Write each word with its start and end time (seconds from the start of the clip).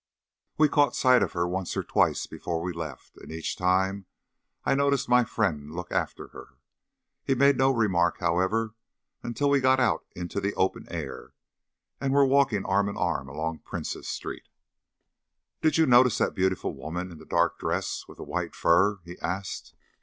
We 0.57 0.67
caught 0.67 0.95
sight 0.95 1.21
of 1.21 1.33
her 1.33 1.47
once 1.47 1.77
or 1.77 1.83
twice 1.83 2.25
before 2.25 2.59
we 2.59 2.73
left, 2.73 3.17
and 3.17 3.31
each 3.31 3.55
time 3.55 4.07
I 4.65 4.73
noticed 4.73 5.07
my 5.07 5.23
friend 5.25 5.71
look 5.75 5.91
after 5.91 6.29
her. 6.29 6.55
He 7.23 7.35
made 7.35 7.55
no 7.55 7.69
remark, 7.69 8.17
however, 8.17 8.73
until 9.21 9.51
we 9.51 9.59
got 9.59 9.79
out 9.79 10.03
into 10.15 10.41
the 10.41 10.55
open 10.55 10.87
air, 10.89 11.35
and 11.99 12.15
were 12.15 12.25
walking 12.25 12.65
arm 12.65 12.89
in 12.89 12.97
arm 12.97 13.29
along 13.29 13.59
Princes 13.59 14.07
Street. 14.07 14.49
"Did 15.61 15.77
you 15.77 15.85
notice 15.85 16.17
that 16.17 16.33
beautiful 16.33 16.73
woman, 16.75 17.11
in 17.11 17.19
the 17.19 17.25
dark 17.27 17.59
dress, 17.59 18.07
with 18.07 18.17
the 18.17 18.23
white 18.23 18.55
fur?" 18.55 19.01
he 19.05 19.19
asked. 19.19 19.75